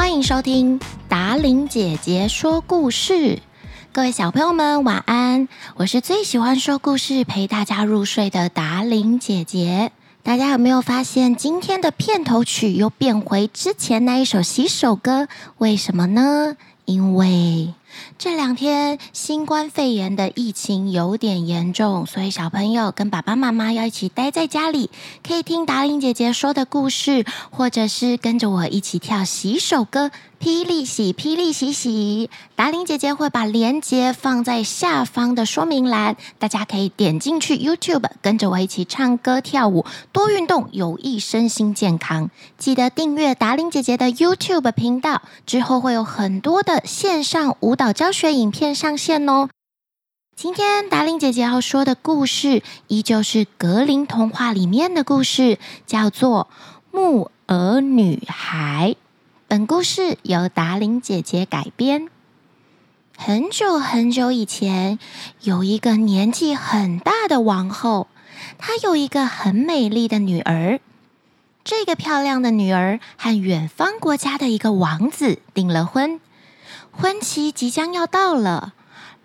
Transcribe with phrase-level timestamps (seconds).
[0.00, 3.38] 欢迎收听达玲姐姐说故事。
[3.92, 5.46] 各位小朋友们，晚安！
[5.76, 9.92] 我是最喜欢说故事、陪大家入睡的达玲姐姐。
[10.22, 15.28] 大家有没有发现，今天的片头曲又变回之前那一首洗手歌？
[15.58, 16.56] 为什么呢？
[16.86, 17.74] 因为
[18.18, 24.90] 这两天新冠肺炎的疫情有点严重，所以小朋友跟爸爸妈妈要一起待在家里，
[25.26, 30.10] 可以听达令姐姐说的故事，或者是跟着我一起跳洗手歌。
[30.40, 42.30] 霹雳洗，霹雳洗洗，达玲姐姐会把链接放在下方的说明栏，大家可以点进去 YouTube，跟着我一起唱歌跳舞，多运动有益身心健康。
[42.56, 49.50] 记得订阅达玲姐姐的 YouTube 频道，之后会有很多的线上舞蹈教学影片上线哦。
[50.34, 56.48] 今天达玲姐姐要说的故事，依旧是格林童话里面的故事，叫做
[56.98, 58.96] 《木偶女孩》。
[59.50, 62.06] 本故事由达琳姐姐改编。
[63.16, 65.00] 很久很久以前，
[65.40, 68.06] 有一个年纪很大的王后，
[68.58, 70.78] 她有一个很美丽的女儿。
[71.64, 76.20] 这个漂亮的女儿和远方国家的一个王子订了婚，
[76.92, 78.74] 婚期即将要到了。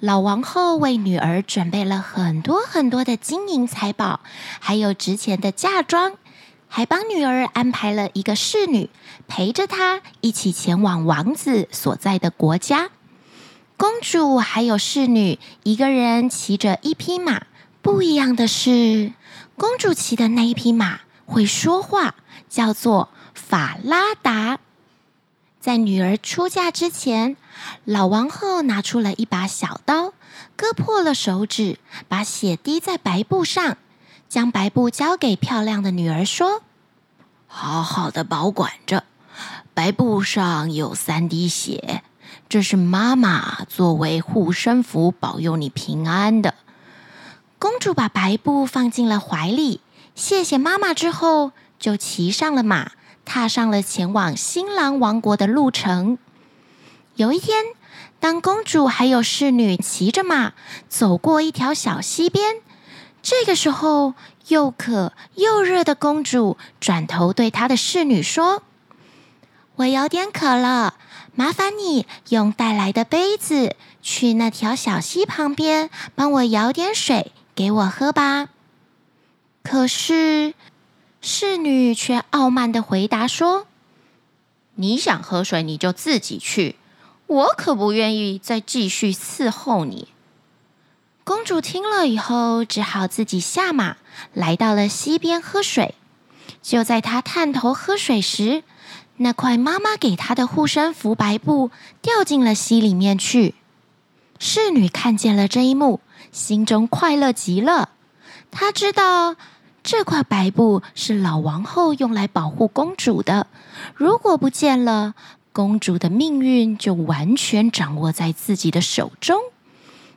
[0.00, 4.20] 老王后为女儿准备了很多很多的金银财宝，
[4.58, 6.14] 还有值钱的嫁妆。
[6.68, 8.90] 还帮女儿安排了一个侍女，
[9.28, 12.90] 陪着她一起前往王子所在的国家。
[13.76, 17.46] 公主还有侍女一个人骑着一匹马。
[17.82, 19.12] 不一样的是，
[19.56, 22.14] 公主骑的那一匹马会说话，
[22.48, 24.58] 叫做法拉达。
[25.60, 27.36] 在女儿出嫁之前，
[27.84, 30.14] 老王后拿出了一把小刀，
[30.56, 33.76] 割破了手指，把血滴在白布上。
[34.34, 36.60] 将白布交给漂亮的女儿，说
[37.46, 39.04] ：“好好的保管着，
[39.74, 42.02] 白布上有三滴血，
[42.48, 46.54] 这是妈妈作为护身符，保佑你平安的。”
[47.60, 49.80] 公主把白布放进了怀里，
[50.16, 52.90] 谢谢妈妈之后，就骑上了马，
[53.24, 56.18] 踏上了前往新郎王国的路程。
[57.14, 57.62] 有一天，
[58.18, 60.54] 当公主还有侍女骑着马
[60.88, 62.56] 走过一条小溪边。
[63.24, 64.12] 这个时候，
[64.48, 68.62] 又渴又热的公主转头对她的侍女说
[69.76, 70.92] ：“我有点渴了，
[71.34, 78.50] 麻烦你用带来的杯子去那条小溪旁边，帮我舀点水给我喝吧。”
[79.64, 80.52] 可是，
[81.22, 83.66] 侍女却傲慢的回答说
[84.76, 86.76] ：“你想喝水，你就自己去，
[87.26, 90.08] 我可不愿意再继续伺候你。”
[91.24, 93.96] 公主听了以后，只好自己下马，
[94.34, 95.94] 来到了溪边喝水。
[96.60, 98.62] 就在她探头喝水时，
[99.16, 101.70] 那块妈妈给她的护身符白布
[102.02, 103.54] 掉进了溪里面去。
[104.38, 107.88] 侍女看见了这一幕，心中快乐极了。
[108.50, 109.36] 她知道
[109.82, 113.46] 这块白布是老王后用来保护公主的，
[113.94, 115.14] 如果不见了，
[115.54, 119.40] 公主的命运就完全掌握在自己的手中。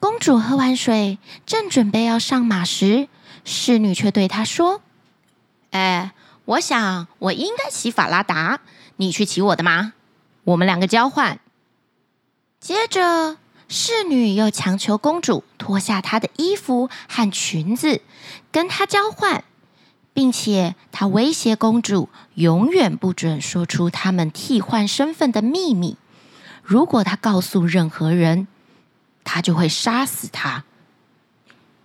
[0.00, 3.08] 公主喝完水，正准备要上马时，
[3.44, 4.80] 侍女却对她说
[5.70, 6.12] ：“哎，
[6.44, 8.60] 我想我应该骑法拉达，
[8.96, 9.92] 你去骑我的马，
[10.44, 11.40] 我们两个交换。”
[12.60, 13.38] 接着，
[13.68, 18.00] 侍女又强求公主脱下她的衣服和裙子，
[18.52, 19.44] 跟她交换，
[20.12, 25.96] 并且她威胁公主永远不准说出他们替换身份的秘密。
[26.62, 28.46] 如果她告诉任何人，
[29.30, 30.64] 他就会杀死他。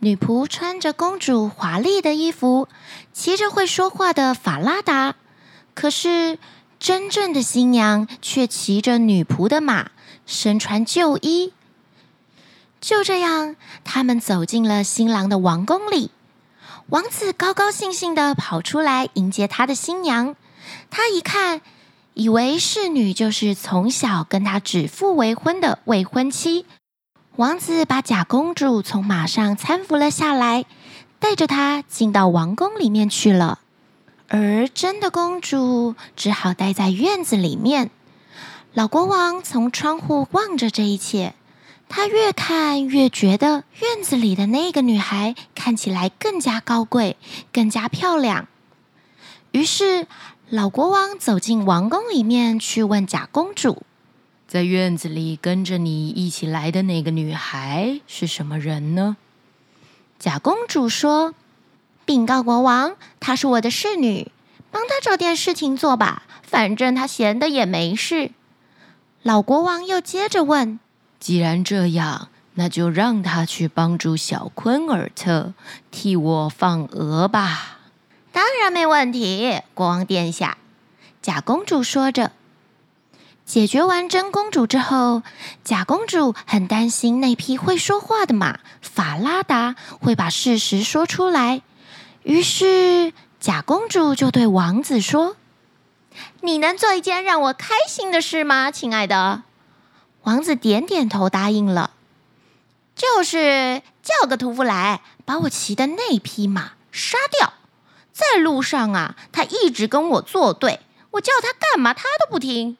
[0.00, 2.68] 女仆穿着公主华丽的衣服，
[3.14, 5.14] 骑着会说话的法拉达。
[5.72, 6.38] 可是
[6.78, 9.90] 真正的新娘却骑着女仆的马，
[10.26, 11.54] 身穿旧衣。
[12.78, 16.10] 就这样，他们走进了新郎的王宫里。
[16.88, 20.36] 王子高高兴兴的跑出来迎接他的新娘。
[20.90, 21.62] 他一看，
[22.12, 26.66] 以为侍女就是从小跟他指腹为婚的未婚妻。
[27.40, 30.66] 王子把假公主从马上搀扶了下来，
[31.18, 33.60] 带着她进到王宫里面去了。
[34.28, 37.90] 而真的公主只好待在院子里面。
[38.74, 41.34] 老国王从窗户望着这一切，
[41.88, 47.16] 他越看越觉得院子里的那个女孩看起来更加高贵，
[47.50, 48.48] 更加漂亮。
[49.52, 50.06] 于是，
[50.50, 53.82] 老国王走进王宫里面去问假公主。
[54.50, 59.16] 在院子里跟着你一起来的那个女孩是什么人呢？
[60.18, 61.36] 假公主说
[62.04, 64.32] ：“禀告国王，她是我的侍女，
[64.72, 68.32] 帮她找点事情做吧，反正她闲的也没事。”
[69.22, 70.80] 老国王又接着问
[71.20, 75.54] ：“既然这样，那就让她去帮助小昆尔特
[75.92, 77.78] 替我放鹅吧。
[78.34, 80.58] ”“当然没问题，国王殿下。”
[81.22, 82.32] 假公主说着。
[83.50, 85.24] 解决完真公主之后，
[85.64, 91.60] 假公主很担心那匹会说话的马法拉达会把事实说出来，
[92.22, 95.34] 于是假公主就对王子说
[96.42, 99.42] ：“你能做一件让我开心的事吗，亲爱的？”
[100.22, 101.90] 王子点点头，答应了。
[102.94, 107.54] 就是叫个屠夫来把我骑的那匹马杀掉。
[108.12, 110.78] 在路上啊，他一直跟我作对，
[111.10, 112.76] 我叫他干嘛，他都不听。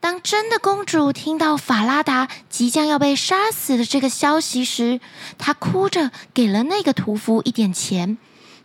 [0.00, 4.98] 当真的公主听到法拉达即将要被杀死的这个消息时，
[5.36, 8.16] 她哭着给了那个屠夫一点钱，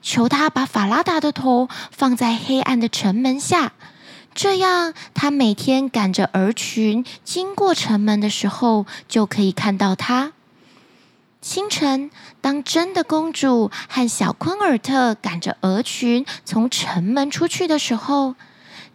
[0.02, 3.74] 求他把法拉达的头放在黑暗的城门下，
[4.34, 10.32] 这样他每天赶着鹅群经过城门的时候就可以看到他。
[11.42, 12.10] 清晨，
[12.40, 18.36] 当真的公主和小昆尔特赶着鹅群从城门出去的时候，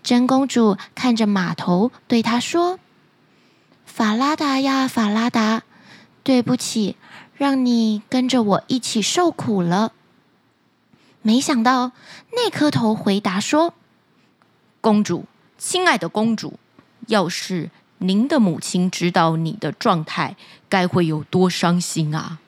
[0.02, 2.78] 真公主看着码头，对他说
[3.84, 5.62] ：“法拉达呀，法拉达，
[6.22, 6.96] 对不起，
[7.34, 9.92] 让你跟着我一起受苦了。”
[11.22, 11.92] 没想到
[12.32, 13.74] 那颗头回答说
[14.80, 15.26] ：“公主，
[15.58, 16.58] 亲爱的公主，
[17.08, 20.36] 要是您的母亲知道你的状态，
[20.70, 22.38] 该会有多伤心啊！”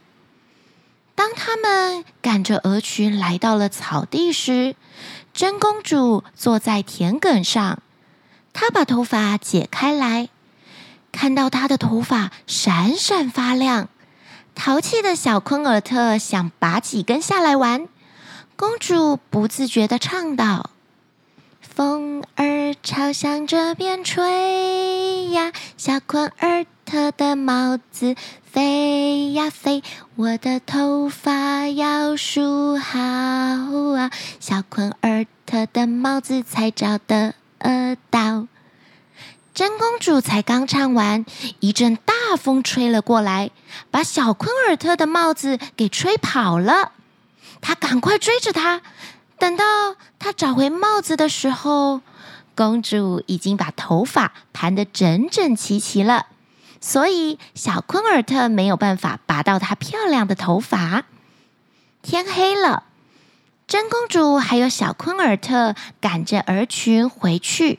[1.14, 4.74] 当他们赶着鹅群来到了草地时，
[5.34, 7.82] 真公主坐在田埂上，
[8.52, 10.28] 她把头发解开来，
[11.10, 13.88] 看到她的头发闪闪发亮。
[14.54, 17.88] 淘气的小昆尔特想拔几根下来玩，
[18.56, 20.68] 公主不自觉地唱道
[21.60, 28.14] ：“风儿朝向这边吹呀，小昆尔特的帽子。”
[28.52, 29.82] 飞呀飞，
[30.14, 34.10] 我的头发要梳好啊！
[34.40, 37.32] 小昆尔特的帽子才找得
[38.10, 38.46] 到。
[39.54, 41.24] 真公主才刚唱完，
[41.60, 43.50] 一阵大风吹了过来，
[43.90, 46.92] 把小昆尔特的帽子给吹跑了。
[47.62, 48.82] 她赶快追着他，
[49.38, 49.64] 等到
[50.18, 52.02] 她找回帽子的时候，
[52.54, 56.26] 公主已经把头发盘得整整齐齐了。
[56.84, 61.04] 所以，小昆尔特没有办法拔到她漂亮的头发。
[62.02, 62.82] 天黑了，
[63.68, 67.78] 真公主还有小昆尔特赶着鹅群回去。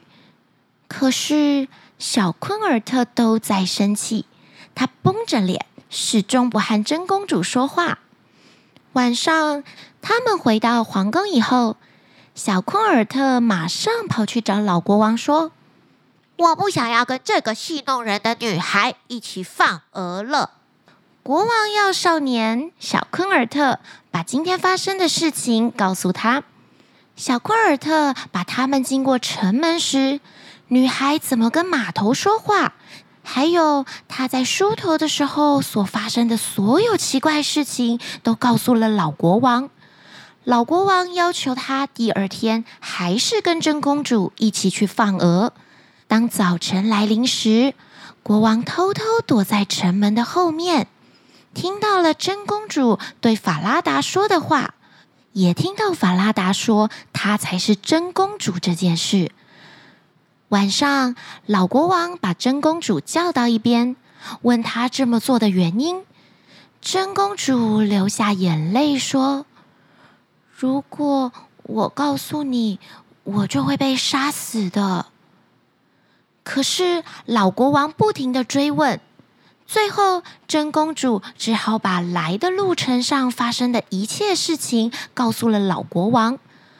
[0.87, 1.67] 可是，
[1.99, 4.25] 小昆尔特都在生气，
[4.73, 7.99] 他绷着脸，始终不和真公主说话。
[8.93, 9.65] 晚上，
[10.01, 11.75] 他们回到皇宫以后，
[12.33, 15.51] 小昆尔特马上跑去找老国王说。
[16.43, 20.49] 我不想要跟这个戏弄人的女孩一起放鹅了。
[21.21, 23.79] 国王要少年小昆尔特
[24.11, 26.43] 把今天发生的事情告诉他。
[27.15, 30.19] 小昆尔特把他们经过城门时，
[30.67, 32.73] 女孩怎么跟码头说话，
[33.23, 39.69] 还有她在梳头的时候所发生的所有奇怪事情，都告诉了老国王。
[40.43, 45.53] 老国王要求他第二天还是跟真公主一起去放鹅。
[46.13, 47.73] 当早晨来临时，
[48.21, 50.85] 国王偷偷躲在城门的后面，
[51.55, 54.75] 听到了真公主对法拉达说的话，
[55.31, 59.31] 也听到法拉达说她才是真公主这件事。
[60.49, 61.15] 晚上，
[61.47, 63.95] 老国王把真公主叫到一边，
[64.43, 66.03] 问她这么做的原因。
[66.79, 69.47] 真公主流下眼泪说
[70.55, 71.31] ：“如果
[71.63, 72.79] 我告诉你，
[73.23, 75.07] 我就会被杀死的。”
[76.53, 78.99] 可是老国王不停的追问，
[79.65, 86.37] 最后真公主只好把来的路程上发生的一切事情告诉了老国王。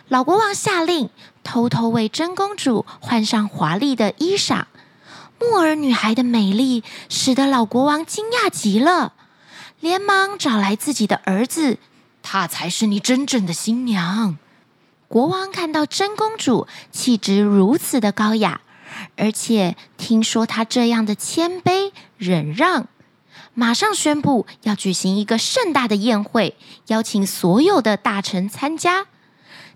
[0.09, 1.09] 老国王下令
[1.43, 4.65] 偷偷为真公主换上华丽的衣裳。
[5.39, 9.13] 木耳女孩的美丽使得老国王惊讶极了，
[9.79, 11.79] 连忙找来自己的儿子，
[12.21, 14.37] 她才是你真正的新娘。
[15.07, 18.61] 国王看到真公主气质如此的高雅。
[19.17, 22.87] 而且听说他这样的谦卑忍让，
[23.53, 26.55] 马上宣布要举行一个盛大的宴会，
[26.87, 29.05] 邀请所有的大臣参加。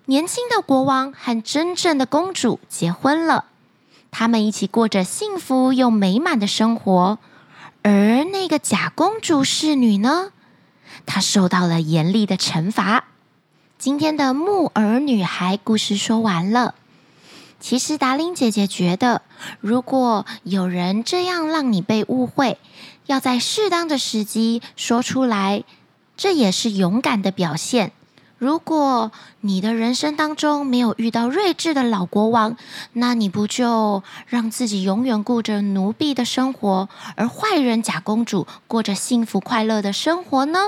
[0.05, 3.45] 年轻的国王和真正的公主结婚了，
[4.09, 7.19] 他们一起过着幸福又美满的生活。
[7.83, 10.31] 而那个假公主侍女呢？
[11.05, 13.05] 她受到了严厉的惩罚。
[13.77, 16.73] 今天的木耳女孩故事说完了。
[17.59, 19.21] 其实达令姐姐觉得，
[19.59, 22.57] 如果有人这样让你被误会，
[23.07, 25.63] 要在适当的时机说出来，
[26.15, 27.91] 这也是勇敢的表现。
[28.37, 29.11] 如果
[29.41, 32.55] 你的人生当中没有遇到睿智的老国王，
[32.93, 40.59] 那你不就让自己永远过着奴婢的生活，而坏人假公主过着幸福快乐的生活呢？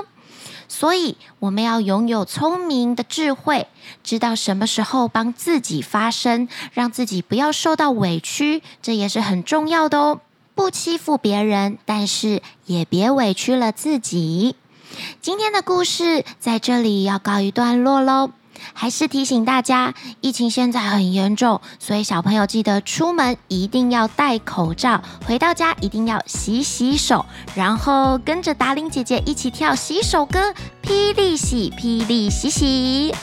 [0.72, 3.66] 所以，我们要拥有聪明的智慧，
[4.04, 10.20] 知道什么时候帮自己发声，让自己不要受到委屈，这也是很重要的哦。
[10.54, 14.54] 不欺负别人，但是也别委屈了自己。
[15.20, 18.30] 今天的故事在这里要告一段落喽。
[18.72, 27.24] 还是提醒大家，疫情现在很严重，所以小朋友记得出门一定要戴口罩，回到家一定要洗洗手，
[27.54, 33.14] 然后跟着达令姐姐一起跳洗手歌，霹雳洗，霹雳洗洗。